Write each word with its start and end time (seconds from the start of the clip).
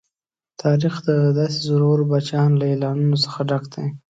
تاریخ 0.61 0.95
د 1.07 1.09
داسې 1.39 1.59
زورورو 1.67 2.09
پاچاهانو 2.11 2.59
له 2.61 2.65
اعلانونو 2.71 3.15
څخه 3.25 3.39
ډک 3.49 3.63
دی. 3.73 3.85